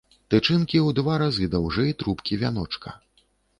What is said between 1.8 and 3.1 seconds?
трубкі вяночка.